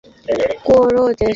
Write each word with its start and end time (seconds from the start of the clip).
বের 0.27 0.51
করো 0.65 1.01
ওদের। 1.05 1.29